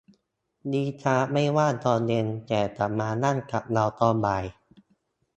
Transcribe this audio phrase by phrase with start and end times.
[0.71, 4.43] ริชาร์ดไม่ว่างตอนเย็น แต่จะมานั่งกับเราตอนบ่าย